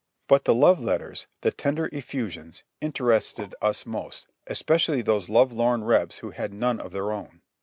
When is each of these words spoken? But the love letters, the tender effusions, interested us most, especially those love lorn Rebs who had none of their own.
But 0.27 0.45
the 0.45 0.55
love 0.55 0.79
letters, 0.79 1.27
the 1.41 1.51
tender 1.51 1.87
effusions, 1.93 2.63
interested 2.79 3.53
us 3.61 3.85
most, 3.85 4.25
especially 4.47 5.03
those 5.03 5.29
love 5.29 5.53
lorn 5.53 5.83
Rebs 5.83 6.17
who 6.25 6.31
had 6.31 6.55
none 6.55 6.79
of 6.79 6.91
their 6.91 7.11
own. 7.11 7.43